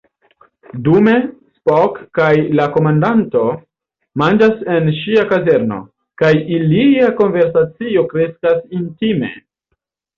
[0.85, 1.11] Dume,
[1.57, 2.29] Spock kaj
[2.61, 3.45] la komandanto
[4.23, 5.81] manĝas en ŝia kazerno,
[6.25, 9.35] kaj ilia konversacio kreskas intime.